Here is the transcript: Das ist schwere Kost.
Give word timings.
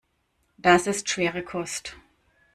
Das 0.57 0.87
ist 0.87 1.09
schwere 1.11 1.43
Kost. 1.43 1.95